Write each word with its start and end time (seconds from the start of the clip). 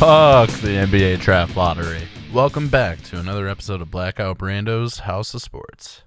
Fuck 0.00 0.48
the 0.62 0.68
NBA 0.68 1.20
draft 1.20 1.58
lottery. 1.58 2.00
Welcome 2.32 2.68
back 2.68 3.02
to 3.02 3.18
another 3.18 3.46
episode 3.46 3.82
of 3.82 3.90
Blackout 3.90 4.38
Brando's 4.38 5.00
House 5.00 5.34
of 5.34 5.42
Sports. 5.42 6.04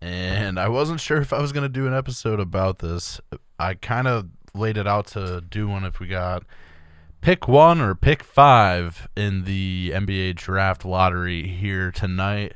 And 0.00 0.58
I 0.58 0.70
wasn't 0.70 1.00
sure 1.00 1.20
if 1.20 1.34
I 1.34 1.42
was 1.42 1.52
going 1.52 1.64
to 1.64 1.68
do 1.68 1.86
an 1.86 1.92
episode 1.92 2.40
about 2.40 2.78
this. 2.78 3.20
I 3.58 3.74
kind 3.74 4.08
of 4.08 4.30
laid 4.54 4.78
it 4.78 4.86
out 4.86 5.08
to 5.08 5.42
do 5.42 5.68
one 5.68 5.84
if 5.84 6.00
we 6.00 6.06
got 6.06 6.44
pick 7.20 7.46
one 7.46 7.82
or 7.82 7.94
pick 7.94 8.22
five 8.24 9.08
in 9.14 9.44
the 9.44 9.92
NBA 9.94 10.36
draft 10.36 10.86
lottery 10.86 11.46
here 11.46 11.90
tonight. 11.90 12.54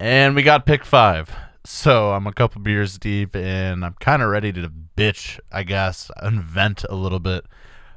And 0.00 0.34
we 0.34 0.42
got 0.42 0.64
pick 0.64 0.82
five. 0.82 1.30
So 1.62 2.12
I'm 2.12 2.26
a 2.26 2.32
couple 2.32 2.62
beers 2.62 2.96
deep 2.96 3.36
and 3.36 3.84
I'm 3.84 3.96
kind 4.00 4.22
of 4.22 4.30
ready 4.30 4.50
to 4.54 4.72
bitch, 4.96 5.40
I 5.52 5.64
guess, 5.64 6.10
and 6.16 6.42
vent 6.42 6.86
a 6.88 6.94
little 6.94 7.20
bit 7.20 7.44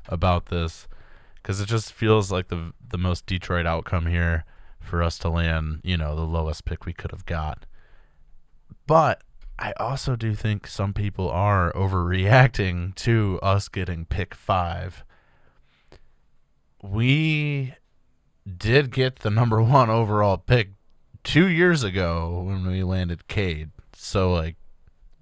about 0.07 0.47
this 0.47 0.87
because 1.35 1.59
it 1.59 1.67
just 1.67 1.91
feels 1.91 2.31
like 2.31 2.49
the 2.49 2.73
the 2.87 2.97
most 2.97 3.25
Detroit 3.25 3.65
outcome 3.65 4.05
here 4.05 4.45
for 4.79 5.01
us 5.03 5.17
to 5.19 5.29
land, 5.29 5.81
you 5.83 5.97
know, 5.97 6.15
the 6.15 6.23
lowest 6.23 6.65
pick 6.65 6.85
we 6.85 6.93
could 6.93 7.11
have 7.11 7.25
got. 7.25 7.65
But 8.87 9.21
I 9.57 9.73
also 9.73 10.15
do 10.15 10.33
think 10.33 10.67
some 10.67 10.93
people 10.93 11.29
are 11.29 11.71
overreacting 11.73 12.95
to 12.95 13.39
us 13.43 13.67
getting 13.67 14.05
pick 14.05 14.33
five. 14.33 15.03
We 16.81 17.75
did 18.57 18.91
get 18.91 19.17
the 19.17 19.29
number 19.29 19.61
one 19.61 19.89
overall 19.89 20.37
pick 20.37 20.71
two 21.23 21.47
years 21.47 21.83
ago 21.83 22.43
when 22.45 22.65
we 22.65 22.83
landed 22.83 23.27
Cade. 23.27 23.69
So 23.93 24.33
like 24.33 24.55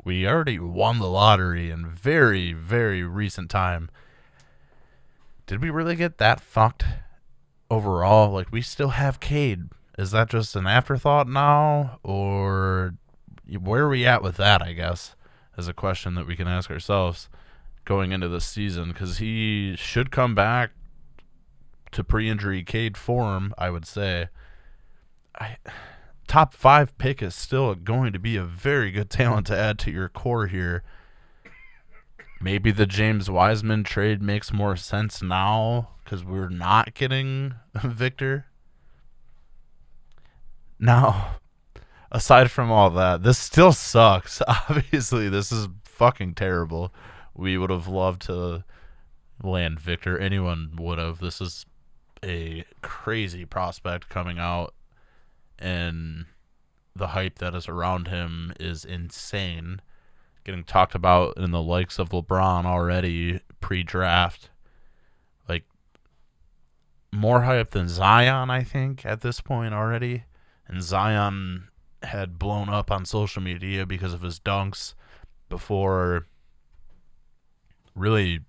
we 0.03 0.25
already 0.25 0.57
won 0.57 0.99
the 0.99 1.09
lottery 1.09 1.69
in 1.69 1.85
very, 1.85 2.53
very 2.53 3.03
recent 3.03 3.49
time. 3.49 3.89
Did 5.49 5.63
we 5.63 5.71
really 5.71 5.95
get 5.95 6.19
that 6.19 6.41
fucked 6.41 6.85
overall? 7.71 8.31
Like 8.31 8.51
we 8.51 8.61
still 8.61 8.89
have 8.89 9.19
Cade. 9.19 9.69
Is 9.97 10.11
that 10.11 10.29
just 10.29 10.55
an 10.55 10.67
afterthought 10.67 11.27
now? 11.27 11.97
Or 12.03 12.93
where 13.59 13.85
are 13.85 13.89
we 13.89 14.05
at 14.05 14.21
with 14.21 14.37
that, 14.37 14.61
I 14.61 14.73
guess, 14.73 15.15
is 15.57 15.67
a 15.67 15.73
question 15.73 16.13
that 16.13 16.27
we 16.27 16.35
can 16.35 16.47
ask 16.47 16.69
ourselves 16.69 17.29
going 17.83 18.11
into 18.11 18.27
this 18.27 18.45
season. 18.45 18.89
Because 18.89 19.17
he 19.17 19.75
should 19.75 20.11
come 20.11 20.35
back 20.35 20.69
to 21.93 22.03
pre 22.03 22.29
injury 22.29 22.61
Cade 22.61 22.95
form, 22.95 23.55
I 23.57 23.71
would 23.71 23.87
say. 23.87 24.29
I 25.33 25.57
top 26.27 26.53
five 26.53 26.95
pick 26.99 27.23
is 27.23 27.33
still 27.33 27.73
going 27.73 28.13
to 28.13 28.19
be 28.19 28.37
a 28.37 28.43
very 28.43 28.91
good 28.91 29.09
talent 29.09 29.47
to 29.47 29.57
add 29.57 29.79
to 29.79 29.89
your 29.89 30.09
core 30.09 30.45
here. 30.45 30.83
Maybe 32.41 32.71
the 32.71 32.85
James 32.85 33.29
Wiseman 33.29 33.83
trade 33.83 34.21
makes 34.21 34.53
more 34.53 34.75
sense 34.75 35.21
now 35.21 35.89
because 36.03 36.23
we're 36.23 36.49
not 36.49 36.93
getting 36.93 37.55
Victor. 37.83 38.45
Now, 40.79 41.35
aside 42.11 42.49
from 42.49 42.71
all 42.71 42.89
that, 42.91 43.23
this 43.23 43.37
still 43.37 43.73
sucks. 43.73 44.41
Obviously, 44.47 45.27
this 45.27 45.51
is 45.51 45.67
fucking 45.83 46.35
terrible. 46.35 46.93
We 47.35 47.57
would 47.57 47.69
have 47.69 47.87
loved 47.87 48.21
to 48.23 48.63
land 49.43 49.79
Victor. 49.79 50.17
Anyone 50.17 50.71
would 50.77 50.97
have. 50.97 51.19
This 51.19 51.41
is 51.41 51.65
a 52.23 52.63
crazy 52.81 53.45
prospect 53.45 54.09
coming 54.09 54.39
out 54.39 54.73
and 55.57 56.25
the 56.95 57.07
hype 57.07 57.39
that 57.39 57.53
is 57.55 57.67
around 57.67 58.07
him 58.07 58.53
is 58.59 58.85
insane. 58.85 59.81
Getting 60.49 60.63
talked 60.63 60.95
about 60.95 61.37
in 61.37 61.51
the 61.51 61.61
likes 61.61 61.99
of 61.99 62.09
LeBron 62.09 62.65
already 62.65 63.39
pre 63.59 63.83
draft. 63.83 64.49
Like, 65.47 65.63
more 67.11 67.43
hype 67.43 67.69
than 67.69 67.87
Zion, 67.87 68.49
I 68.49 68.63
think, 68.63 69.05
at 69.05 69.21
this 69.21 69.41
point 69.41 69.75
already. 69.75 70.23
And 70.67 70.81
Zion 70.81 71.67
had 72.01 72.39
blown 72.39 72.67
up 72.67 72.89
on 72.89 73.05
social 73.05 73.43
media 73.43 73.85
because 73.85 74.11
of 74.11 74.23
his 74.23 74.39
dunks 74.39 74.95
before 75.49 76.25
really 77.93 78.39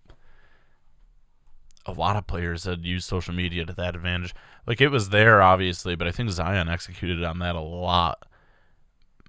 a 1.85 1.93
lot 1.93 2.17
of 2.17 2.27
players 2.27 2.65
had 2.65 2.87
used 2.87 3.07
social 3.07 3.35
media 3.35 3.67
to 3.67 3.75
that 3.75 3.95
advantage. 3.95 4.35
Like 4.67 4.81
it 4.81 4.89
was 4.89 5.11
there 5.11 5.43
obviously, 5.43 5.97
but 5.97 6.09
I 6.09 6.13
think 6.13 6.31
Zion 6.31 6.71
executed 6.71 7.23
on 7.23 7.41
that 7.41 7.57
a 7.57 7.61
lot. 7.61 8.25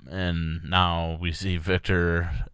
And 0.09 0.64
now 0.64 1.18
we 1.20 1.34
see 1.34 1.58
Victor 1.58 2.46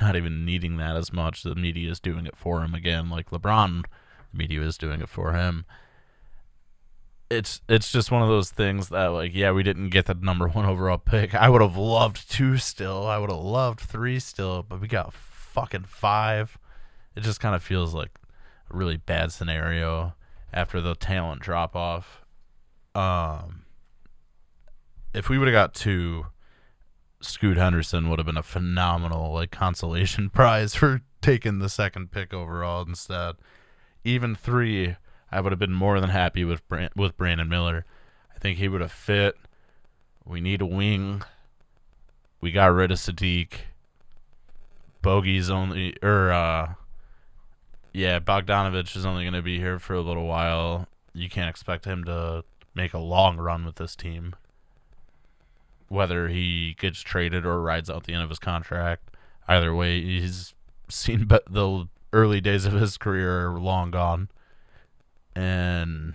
not 0.00 0.16
even 0.16 0.44
needing 0.44 0.76
that 0.76 0.96
as 0.96 1.12
much. 1.12 1.42
The 1.42 1.54
media 1.54 1.90
is 1.90 2.00
doing 2.00 2.26
it 2.26 2.36
for 2.36 2.62
him 2.62 2.74
again, 2.74 3.10
like 3.10 3.30
LeBron 3.30 3.84
the 4.30 4.38
media 4.38 4.62
is 4.62 4.78
doing 4.78 5.00
it 5.00 5.08
for 5.08 5.32
him. 5.32 5.64
It's 7.28 7.60
it's 7.68 7.92
just 7.92 8.10
one 8.10 8.22
of 8.22 8.28
those 8.28 8.50
things 8.50 8.88
that 8.88 9.06
like 9.06 9.34
yeah 9.34 9.52
we 9.52 9.62
didn't 9.62 9.90
get 9.90 10.06
the 10.06 10.14
number 10.14 10.48
one 10.48 10.64
overall 10.64 10.98
pick. 10.98 11.34
I 11.34 11.48
would 11.48 11.62
have 11.62 11.76
loved 11.76 12.30
two 12.30 12.56
still. 12.56 13.06
I 13.06 13.18
would 13.18 13.30
have 13.30 13.38
loved 13.38 13.80
three 13.80 14.18
still, 14.18 14.64
but 14.64 14.80
we 14.80 14.88
got 14.88 15.12
fucking 15.12 15.84
five. 15.84 16.58
It 17.14 17.22
just 17.22 17.40
kind 17.40 17.54
of 17.54 17.62
feels 17.62 17.94
like 17.94 18.10
a 18.72 18.76
really 18.76 18.96
bad 18.96 19.32
scenario 19.32 20.14
after 20.52 20.80
the 20.80 20.94
talent 20.96 21.40
drop 21.40 21.76
off. 21.76 22.24
Um, 22.94 23.62
if 25.14 25.28
we 25.28 25.38
would 25.38 25.46
have 25.46 25.54
got 25.54 25.74
two, 25.74 26.26
Scoot 27.20 27.56
Henderson 27.56 28.08
would 28.08 28.18
have 28.18 28.26
been 28.26 28.36
a 28.36 28.42
phenomenal 28.42 29.32
like 29.32 29.50
consolation 29.50 30.30
prize 30.34 30.74
for 30.74 31.02
taking 31.20 31.58
the 31.58 31.68
second 31.68 32.10
pick 32.10 32.32
overall 32.32 32.82
instead. 32.82 33.36
Even 34.04 34.34
three, 34.34 34.96
I 35.30 35.40
would 35.40 35.52
have 35.52 35.58
been 35.58 35.72
more 35.72 36.00
than 36.00 36.10
happy 36.10 36.44
with 36.44 36.66
Brand- 36.68 36.92
with 36.96 37.16
Brandon 37.16 37.48
Miller. 37.48 37.84
I 38.34 38.38
think 38.38 38.58
he 38.58 38.68
would 38.68 38.80
have 38.80 38.92
fit. 38.92 39.36
We 40.24 40.40
need 40.40 40.62
a 40.62 40.66
wing. 40.66 41.22
We 42.40 42.52
got 42.52 42.72
rid 42.72 42.90
of 42.90 42.98
Saddiq. 42.98 43.52
Bogey's 45.02 45.50
only 45.50 45.94
or 46.02 46.30
uh 46.30 46.74
yeah, 47.92 48.20
Bogdanovich 48.20 48.96
is 48.96 49.04
only 49.04 49.24
going 49.24 49.34
to 49.34 49.42
be 49.42 49.58
here 49.58 49.78
for 49.78 49.94
a 49.94 50.00
little 50.00 50.26
while. 50.26 50.86
You 51.12 51.28
can't 51.28 51.50
expect 51.50 51.84
him 51.84 52.04
to 52.04 52.44
make 52.72 52.94
a 52.94 52.98
long 52.98 53.36
run 53.36 53.64
with 53.64 53.76
this 53.76 53.96
team. 53.96 54.36
Whether 55.90 56.28
he 56.28 56.76
gets 56.78 57.02
traded 57.02 57.44
or 57.44 57.60
rides 57.60 57.90
out 57.90 58.04
the 58.04 58.14
end 58.14 58.22
of 58.22 58.28
his 58.28 58.38
contract, 58.38 59.10
either 59.48 59.74
way, 59.74 60.00
he's 60.00 60.54
seen 60.88 61.24
but 61.24 61.44
the 61.52 61.88
early 62.12 62.40
days 62.40 62.64
of 62.64 62.72
his 62.72 62.96
career 62.96 63.48
are 63.48 63.60
long 63.60 63.90
gone. 63.90 64.28
And 65.34 66.14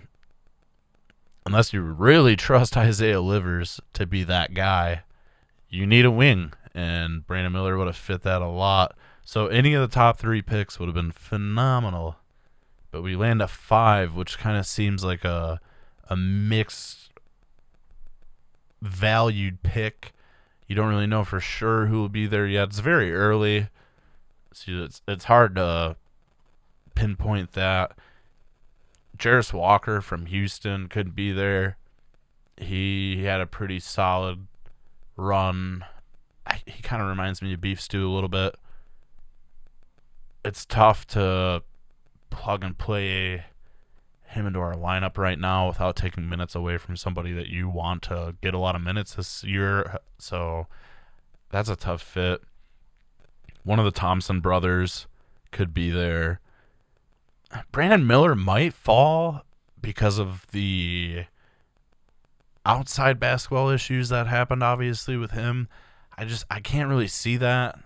unless 1.44 1.72
you 1.72 1.82
really 1.82 2.36
trust 2.36 2.76
Isaiah 2.76 3.20
Livers 3.20 3.80
to 3.92 4.06
be 4.06 4.24
that 4.24 4.54
guy, 4.54 5.02
you 5.68 5.86
need 5.86 6.04
a 6.04 6.10
wing. 6.10 6.52
And 6.74 7.26
Brandon 7.26 7.52
Miller 7.52 7.76
would 7.78 7.86
have 7.86 7.96
fit 7.96 8.22
that 8.22 8.42
a 8.42 8.48
lot. 8.48 8.96
So 9.24 9.46
any 9.46 9.74
of 9.74 9.80
the 9.88 9.94
top 9.94 10.18
three 10.18 10.42
picks 10.42 10.78
would 10.78 10.86
have 10.86 10.94
been 10.94 11.12
phenomenal. 11.12 12.16
But 12.90 13.02
we 13.02 13.14
land 13.14 13.42
at 13.42 13.50
five, 13.50 14.14
which 14.14 14.38
kind 14.38 14.56
of 14.56 14.66
seems 14.66 15.04
like 15.04 15.24
a 15.24 15.60
a 16.08 16.16
mixed 16.16 17.05
valued 18.86 19.62
pick. 19.62 20.12
You 20.66 20.74
don't 20.74 20.88
really 20.88 21.06
know 21.06 21.24
for 21.24 21.40
sure 21.40 21.86
who 21.86 22.00
will 22.00 22.08
be 22.08 22.26
there 22.26 22.46
yet. 22.46 22.68
It's 22.68 22.78
very 22.80 23.14
early. 23.14 23.68
So 24.52 24.84
it's 24.84 25.02
it's 25.06 25.24
hard 25.24 25.56
to 25.56 25.96
pinpoint 26.94 27.52
that. 27.52 27.92
Jarace 29.18 29.52
Walker 29.52 30.00
from 30.00 30.26
Houston 30.26 30.88
couldn't 30.88 31.14
be 31.14 31.32
there. 31.32 31.76
He 32.56 33.24
had 33.24 33.40
a 33.40 33.46
pretty 33.46 33.80
solid 33.80 34.46
run. 35.16 35.84
I, 36.46 36.62
he 36.66 36.82
kind 36.82 37.02
of 37.02 37.08
reminds 37.08 37.42
me 37.42 37.52
of 37.54 37.60
Beef 37.60 37.80
Stew 37.80 38.08
a 38.08 38.12
little 38.12 38.28
bit 38.28 38.56
it's 40.46 40.64
tough 40.64 41.06
to 41.08 41.62
plug 42.30 42.62
and 42.62 42.78
play 42.78 43.44
him 44.36 44.46
into 44.46 44.60
our 44.60 44.74
lineup 44.74 45.18
right 45.18 45.38
now 45.38 45.66
without 45.66 45.96
taking 45.96 46.28
minutes 46.28 46.54
away 46.54 46.78
from 46.78 46.96
somebody 46.96 47.32
that 47.32 47.48
you 47.48 47.68
want 47.68 48.02
to 48.02 48.36
get 48.40 48.54
a 48.54 48.58
lot 48.58 48.76
of 48.76 48.82
minutes 48.82 49.14
this 49.14 49.42
year. 49.42 49.98
So 50.18 50.68
that's 51.50 51.68
a 51.68 51.76
tough 51.76 52.02
fit. 52.02 52.42
One 53.64 53.78
of 53.80 53.84
the 53.84 53.90
Thompson 53.90 54.40
brothers 54.40 55.08
could 55.50 55.74
be 55.74 55.90
there. 55.90 56.40
Brandon 57.72 58.06
Miller 58.06 58.34
might 58.34 58.74
fall 58.74 59.42
because 59.80 60.18
of 60.18 60.46
the 60.52 61.24
outside 62.64 63.18
basketball 63.20 63.70
issues 63.70 64.08
that 64.08 64.26
happened 64.26 64.62
obviously 64.62 65.16
with 65.16 65.32
him. 65.32 65.68
I 66.18 66.24
just 66.24 66.44
I 66.50 66.60
can't 66.60 66.88
really 66.88 67.08
see 67.08 67.36
that. 67.38 67.78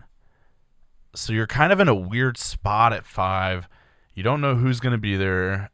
So 1.15 1.33
you're 1.33 1.47
kind 1.47 1.73
of 1.73 1.81
in 1.81 1.89
a 1.89 1.95
weird 1.95 2.39
spot 2.39 2.93
at 2.93 3.05
five. 3.05 3.69
You 4.15 4.23
don't 4.23 4.41
know 4.41 4.57
who's 4.57 4.81
going 4.81 4.93
to 4.93 4.99
be 4.99 5.17
there, 5.17 5.71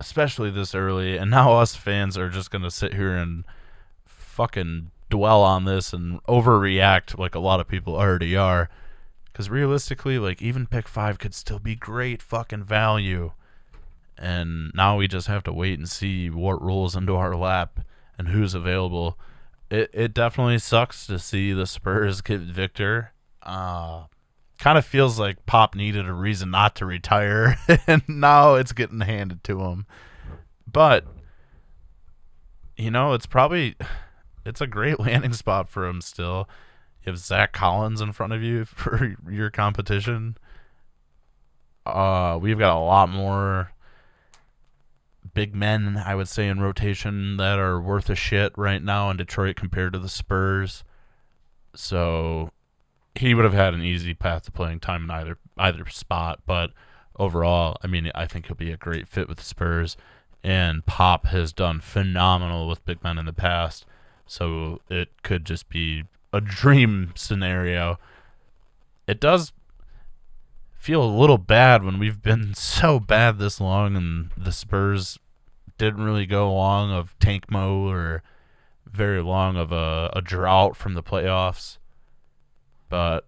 especially 0.00 0.50
this 0.50 0.74
early. 0.74 1.16
And 1.16 1.30
now 1.30 1.52
us 1.52 1.76
fans 1.76 2.18
are 2.18 2.28
just 2.28 2.50
to 2.64 2.70
sit 2.70 2.94
here 2.94 3.14
and 3.16 3.44
fucking 4.04 4.90
dwell 5.10 5.42
on 5.42 5.64
this 5.66 5.92
and 5.92 6.22
overreact 6.24 7.18
like 7.18 7.34
a 7.34 7.40
lot 7.40 7.60
of 7.60 7.68
people 7.68 7.94
already 7.94 8.36
are. 8.36 8.68
Because 9.26 9.48
realistically, 9.48 10.18
like 10.18 10.42
even 10.42 10.66
pick 10.66 10.88
five 10.88 11.18
could 11.18 11.34
still 11.34 11.58
be 11.60 11.76
great 11.76 12.20
fucking 12.22 12.64
value. 12.64 13.32
and 14.18 14.70
now 14.74 14.96
we 14.96 15.08
just 15.08 15.26
have 15.28 15.42
to 15.44 15.52
wait 15.52 15.78
and 15.78 15.88
see 15.88 16.28
what 16.28 16.60
rolls 16.62 16.94
into 16.94 17.16
our 17.16 17.34
lap 17.34 17.80
and 18.18 18.28
who's 18.28 18.54
available. 18.54 19.18
It 19.70 19.90
it 19.94 20.14
definitely 20.14 20.58
sucks 20.58 21.06
to 21.06 21.18
see 21.18 21.52
the 21.52 21.66
Spurs 21.66 22.20
get 22.20 22.40
Victor. 22.40 23.12
Uh, 23.42 24.04
kind 24.60 24.76
of 24.76 24.84
feels 24.84 25.18
like 25.18 25.46
Pop 25.46 25.74
needed 25.74 26.06
a 26.06 26.12
reason 26.12 26.50
not 26.50 26.76
to 26.76 26.86
retire, 26.86 27.58
and 27.86 28.02
now 28.06 28.54
it's 28.54 28.72
getting 28.72 29.00
handed 29.00 29.42
to 29.44 29.60
him. 29.62 29.86
But 30.70 31.06
you 32.76 32.90
know, 32.90 33.14
it's 33.14 33.26
probably 33.26 33.74
it's 34.44 34.60
a 34.60 34.66
great 34.66 35.00
landing 35.00 35.32
spot 35.32 35.68
for 35.68 35.86
him 35.86 36.00
still. 36.00 36.48
You 37.02 37.10
have 37.10 37.18
Zach 37.18 37.52
Collins 37.52 38.00
in 38.00 38.12
front 38.12 38.32
of 38.32 38.42
you 38.42 38.64
for 38.66 39.16
your 39.28 39.50
competition. 39.50 40.36
Uh, 41.86 42.38
we've 42.40 42.58
got 42.58 42.76
a 42.76 42.80
lot 42.80 43.08
more 43.08 43.72
big 45.32 45.54
men, 45.54 46.02
I 46.04 46.14
would 46.14 46.28
say, 46.28 46.46
in 46.48 46.60
rotation 46.60 47.38
that 47.38 47.58
are 47.58 47.80
worth 47.80 48.10
a 48.10 48.14
shit 48.14 48.52
right 48.56 48.82
now 48.82 49.10
in 49.10 49.16
Detroit 49.16 49.56
compared 49.56 49.94
to 49.94 49.98
the 49.98 50.08
Spurs. 50.08 50.84
So 51.74 52.50
he 53.14 53.34
would 53.34 53.44
have 53.44 53.54
had 53.54 53.74
an 53.74 53.82
easy 53.82 54.14
path 54.14 54.44
to 54.44 54.52
playing 54.52 54.80
time 54.80 55.04
in 55.04 55.10
either 55.10 55.38
either 55.58 55.88
spot. 55.88 56.40
But 56.46 56.72
overall, 57.18 57.76
I 57.82 57.86
mean, 57.86 58.10
I 58.14 58.26
think 58.26 58.46
he'll 58.46 58.56
be 58.56 58.72
a 58.72 58.76
great 58.76 59.08
fit 59.08 59.28
with 59.28 59.38
the 59.38 59.44
Spurs. 59.44 59.96
And 60.42 60.86
Pop 60.86 61.26
has 61.26 61.52
done 61.52 61.80
phenomenal 61.80 62.66
with 62.66 62.84
big 62.86 63.02
men 63.04 63.18
in 63.18 63.26
the 63.26 63.32
past, 63.32 63.84
so 64.26 64.80
it 64.88 65.10
could 65.22 65.44
just 65.44 65.68
be 65.68 66.04
a 66.32 66.40
dream 66.40 67.12
scenario. 67.14 67.98
It 69.06 69.20
does 69.20 69.52
feel 70.78 71.02
a 71.02 71.18
little 71.18 71.36
bad 71.36 71.84
when 71.84 71.98
we've 71.98 72.22
been 72.22 72.54
so 72.54 72.98
bad 72.98 73.38
this 73.38 73.60
long 73.60 73.96
and 73.96 74.30
the 74.36 74.52
Spurs 74.52 75.18
didn't 75.76 76.02
really 76.02 76.26
go 76.26 76.52
long 76.52 76.90
of 76.90 77.18
tank 77.18 77.50
mode 77.50 77.94
or 77.94 78.22
very 78.86 79.22
long 79.22 79.56
of 79.56 79.72
a, 79.72 80.10
a 80.14 80.22
drought 80.22 80.76
from 80.76 80.94
the 80.94 81.02
playoffs. 81.02 81.78
But 82.90 83.24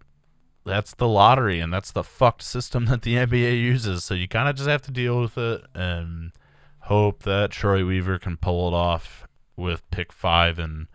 that's 0.67 0.94
the 0.94 1.09
lottery 1.09 1.59
and 1.59 1.73
that's 1.73 1.93
the 1.93 2.05
fucked 2.05 2.43
system 2.43 2.85
that 2.87 3.03
the 3.03 3.14
NBA 3.14 3.59
uses. 3.59 4.05
So 4.05 4.12
you 4.12 4.29
kind 4.29 4.49
of 4.49 4.56
just 4.56 4.69
have 4.69 4.82
to 4.82 4.91
deal 4.91 5.20
with 5.20 5.38
it 5.38 5.64
and 5.75 6.32
hope 6.81 7.23
that 7.23 7.53
Troy 7.53 7.87
Weaver 7.87 8.19
can 8.19 8.37
pull 8.37 8.69
it 8.69 8.75
off 8.75 9.26
with 9.56 9.88
pick 9.91 10.12
five 10.12 10.59
and 10.59 10.88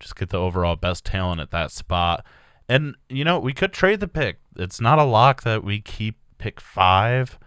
just 0.00 0.16
get 0.16 0.30
the 0.30 0.38
overall 0.38 0.76
best 0.76 1.04
talent 1.04 1.40
at 1.40 1.52
that 1.52 1.70
spot. 1.70 2.26
And 2.68 2.96
you 3.08 3.24
know, 3.24 3.38
we 3.38 3.52
could 3.52 3.72
trade 3.72 4.00
the 4.00 4.08
pick. 4.08 4.38
It's 4.56 4.80
not 4.80 4.98
a 4.98 5.04
lock 5.04 5.42
that 5.44 5.62
we 5.62 5.80
keep 5.80 6.16
pick 6.38 6.60
5. 6.60 7.38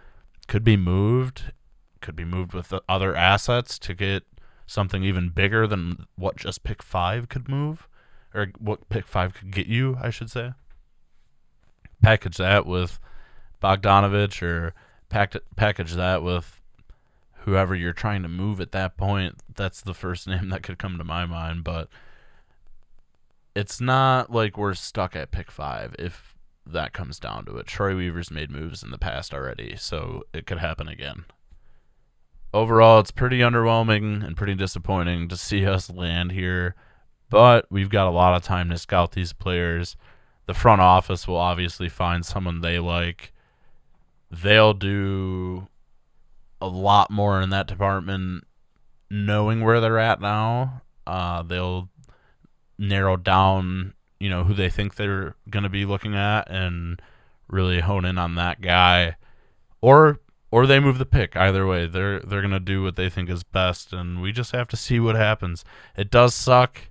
Could 0.48 0.64
be 0.64 0.76
moved. 0.76 1.52
Could 2.00 2.16
be 2.16 2.24
moved 2.24 2.52
with 2.52 2.72
other 2.88 3.14
assets 3.14 3.78
to 3.80 3.94
get 3.94 4.24
something 4.66 5.02
even 5.04 5.30
bigger 5.30 5.66
than 5.66 6.06
what 6.16 6.36
just 6.36 6.64
pick 6.64 6.82
5 6.82 7.28
could 7.28 7.48
move 7.48 7.88
or 8.34 8.48
what 8.58 8.88
pick 8.88 9.06
5 9.06 9.34
could 9.34 9.50
get 9.50 9.66
you, 9.66 9.96
I 10.00 10.10
should 10.10 10.30
say. 10.30 10.52
Package 12.02 12.36
that 12.36 12.66
with 12.66 12.98
Bogdanovich 13.62 14.42
or 14.42 14.74
pack, 15.08 15.34
package 15.56 15.94
that 15.94 16.22
with 16.22 16.60
whoever 17.40 17.74
you're 17.74 17.92
trying 17.92 18.22
to 18.22 18.28
move 18.28 18.60
at 18.60 18.72
that 18.72 18.96
point. 18.96 19.36
That's 19.54 19.80
the 19.80 19.94
first 19.94 20.26
name 20.28 20.48
that 20.50 20.62
could 20.62 20.78
come 20.78 20.98
to 20.98 21.04
my 21.04 21.26
mind, 21.26 21.64
but 21.64 21.88
it's 23.54 23.80
not 23.80 24.30
like 24.30 24.56
we're 24.56 24.74
stuck 24.74 25.16
at 25.16 25.30
pick 25.32 25.50
five 25.50 25.94
if 25.98 26.36
that 26.64 26.92
comes 26.92 27.18
down 27.18 27.44
to 27.46 27.56
it. 27.56 27.66
Troy 27.66 27.96
Weaver's 27.96 28.30
made 28.30 28.50
moves 28.50 28.82
in 28.82 28.90
the 28.90 28.98
past 28.98 29.32
already, 29.32 29.74
so 29.76 30.22
it 30.32 30.46
could 30.46 30.58
happen 30.58 30.86
again. 30.88 31.24
Overall, 32.52 33.00
it's 33.00 33.10
pretty 33.10 33.40
underwhelming 33.40 34.24
and 34.24 34.36
pretty 34.36 34.54
disappointing 34.54 35.28
to 35.28 35.36
see 35.36 35.66
us 35.66 35.90
land 35.90 36.32
here, 36.32 36.74
but 37.30 37.66
we've 37.70 37.90
got 37.90 38.06
a 38.06 38.10
lot 38.10 38.34
of 38.34 38.42
time 38.42 38.70
to 38.70 38.78
scout 38.78 39.12
these 39.12 39.32
players. 39.32 39.96
The 40.48 40.54
front 40.54 40.80
office 40.80 41.28
will 41.28 41.36
obviously 41.36 41.90
find 41.90 42.24
someone 42.24 42.62
they 42.62 42.78
like. 42.78 43.34
They'll 44.30 44.72
do 44.72 45.68
a 46.58 46.66
lot 46.66 47.10
more 47.10 47.42
in 47.42 47.50
that 47.50 47.66
department 47.66 48.44
knowing 49.10 49.60
where 49.60 49.78
they're 49.78 49.98
at 49.98 50.22
now. 50.22 50.80
Uh, 51.06 51.42
they'll 51.42 51.90
narrow 52.78 53.18
down, 53.18 53.92
you 54.18 54.30
know, 54.30 54.44
who 54.44 54.54
they 54.54 54.70
think 54.70 54.94
they're 54.94 55.34
going 55.50 55.64
to 55.64 55.68
be 55.68 55.84
looking 55.84 56.14
at 56.14 56.50
and 56.50 57.02
really 57.48 57.80
hone 57.80 58.06
in 58.06 58.16
on 58.16 58.34
that 58.36 58.62
guy 58.62 59.16
or 59.82 60.18
or 60.50 60.66
they 60.66 60.80
move 60.80 60.98
the 60.98 61.06
pick 61.06 61.36
either 61.36 61.66
way 61.66 61.86
they're 61.86 62.20
they're 62.20 62.42
going 62.42 62.50
to 62.50 62.60
do 62.60 62.82
what 62.82 62.96
they 62.96 63.08
think 63.08 63.30
is 63.30 63.42
best 63.42 63.92
and 63.92 64.20
we 64.20 64.32
just 64.32 64.52
have 64.52 64.68
to 64.68 64.76
see 64.76 65.00
what 65.00 65.16
happens 65.16 65.64
it 65.96 66.10
does 66.10 66.34
suck 66.34 66.90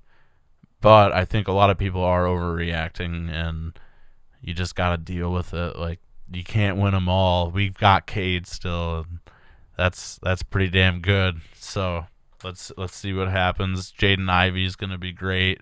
but 0.82 1.12
i 1.14 1.26
think 1.26 1.48
a 1.48 1.54
lot 1.54 1.70
of 1.70 1.78
people 1.78 2.04
are 2.04 2.26
overreacting 2.26 3.30
and 3.30 3.80
you 4.42 4.54
just 4.54 4.76
got 4.76 4.92
to 4.92 4.98
deal 4.98 5.32
with 5.32 5.54
it 5.54 5.76
like 5.76 6.00
you 6.32 6.44
can't 6.44 6.78
win 6.78 6.92
them 6.94 7.10
all 7.10 7.50
we've 7.50 7.78
got 7.78 8.06
Cade 8.06 8.46
still 8.46 9.06
that's 9.78 10.20
that's 10.22 10.44
pretty 10.44 10.70
damn 10.70 11.00
good 11.00 11.40
so 11.54 12.06
let's 12.44 12.72
let's 12.78 12.96
see 12.96 13.14
what 13.14 13.30
happens 13.30 13.92
Jaden 13.92 14.30
Ivey 14.30 14.66
is 14.66 14.76
going 14.76 14.90
to 14.90 14.98
be 14.98 15.12
great 15.12 15.62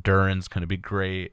Duren's 0.00 0.48
going 0.48 0.62
to 0.62 0.66
be 0.66 0.76
great. 0.76 1.32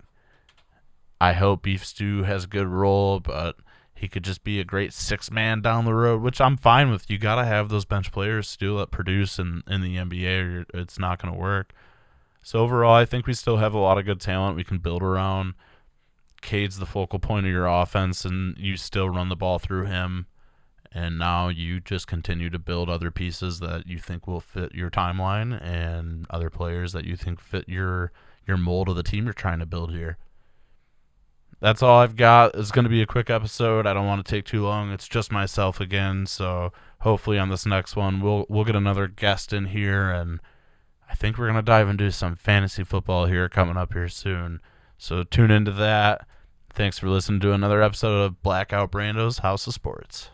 I 1.21 1.33
hope 1.33 1.63
Beef 1.63 1.85
Stew 1.85 2.23
has 2.23 2.45
a 2.45 2.47
good 2.47 2.67
role, 2.67 3.19
but 3.19 3.57
he 3.93 4.07
could 4.07 4.23
just 4.23 4.43
be 4.43 4.59
a 4.59 4.65
great 4.65 4.93
six 4.93 5.29
man 5.29 5.61
down 5.61 5.85
the 5.85 5.93
road, 5.93 6.21
which 6.21 6.39
I'm 6.39 6.57
fine 6.57 6.89
with. 6.89 7.09
You 7.09 7.17
got 7.17 7.35
to 7.35 7.45
have 7.45 7.69
those 7.69 7.85
bench 7.85 8.11
players 8.11 8.47
still 8.47 8.77
that 8.77 8.91
produce 8.91 9.39
in, 9.39 9.63
in 9.67 9.81
the 9.81 9.97
NBA, 9.97 10.65
or 10.73 10.79
it's 10.79 10.97
not 10.97 11.19
to 11.33 11.39
work. 11.39 11.73
So, 12.41 12.59
overall, 12.59 12.93
I 12.93 13.05
think 13.05 13.27
we 13.27 13.33
still 13.33 13.57
have 13.57 13.73
a 13.73 13.79
lot 13.79 13.97
of 13.97 14.05
good 14.05 14.21
talent 14.21 14.55
we 14.55 14.63
can 14.63 14.77
build 14.79 15.03
around. 15.03 15.53
Cade's 16.41 16.79
the 16.79 16.85
focal 16.85 17.19
point 17.19 17.45
of 17.45 17.51
your 17.51 17.67
offense, 17.67 18.25
and 18.25 18.57
you 18.57 18.77
still 18.77 19.09
run 19.09 19.29
the 19.29 19.35
ball 19.35 19.59
through 19.59 19.85
him. 19.85 20.27
And 20.91 21.19
now 21.19 21.49
you 21.49 21.79
just 21.79 22.07
continue 22.07 22.49
to 22.49 22.57
build 22.57 22.89
other 22.89 23.11
pieces 23.11 23.59
that 23.59 23.85
you 23.85 23.99
think 23.99 24.25
will 24.25 24.39
fit 24.39 24.73
your 24.73 24.89
timeline 24.89 25.61
and 25.63 26.25
other 26.29 26.49
players 26.49 26.93
that 26.93 27.05
you 27.05 27.15
think 27.15 27.39
fit 27.39 27.69
your 27.69 28.11
your 28.47 28.57
mold 28.57 28.89
of 28.89 28.95
the 28.95 29.03
team 29.03 29.25
you're 29.25 29.33
trying 29.33 29.59
to 29.59 29.67
build 29.67 29.91
here. 29.91 30.17
That's 31.59 31.83
all 31.83 31.99
I've 31.99 32.15
got. 32.15 32.55
It's 32.55 32.71
going 32.71 32.85
to 32.85 32.89
be 32.89 33.03
a 33.03 33.05
quick 33.05 33.29
episode. 33.29 33.85
I 33.85 33.93
don't 33.93 34.07
want 34.07 34.25
to 34.25 34.31
take 34.31 34.45
too 34.45 34.63
long. 34.63 34.91
It's 34.91 35.07
just 35.07 35.31
myself 35.31 35.79
again, 35.79 36.25
so 36.25 36.71
hopefully 37.01 37.37
on 37.37 37.49
this 37.49 37.65
next 37.65 37.95
one 37.95 38.19
we'll 38.19 38.45
we'll 38.49 38.65
get 38.65 38.75
another 38.75 39.07
guest 39.07 39.53
in 39.53 39.65
here 39.65 40.09
and 40.09 40.39
I 41.09 41.15
think 41.15 41.37
we're 41.37 41.45
to 41.55 41.61
dive 41.61 41.89
into 41.89 42.11
some 42.11 42.35
fantasy 42.35 42.83
football 42.83 43.25
here 43.25 43.49
coming 43.49 43.77
up 43.77 43.93
here 43.93 44.07
soon. 44.07 44.61
So 44.97 45.23
tune 45.23 45.51
into 45.51 45.71
that. 45.71 46.27
Thanks 46.71 46.99
for 46.99 47.09
listening 47.09 47.39
to 47.41 47.53
another 47.53 47.81
episode 47.81 48.21
of 48.21 48.43
Blackout 48.43 48.91
Brando's 48.91 49.39
House 49.39 49.65
of 49.65 49.73
Sports. 49.73 50.29